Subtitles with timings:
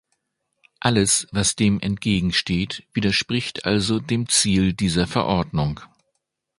[0.79, 5.79] Alles, was dem entgegensteht, widerspricht also dem Ziel dieser Verordnung.